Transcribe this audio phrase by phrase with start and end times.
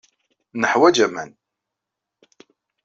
[0.61, 1.31] Neḥwaj aman.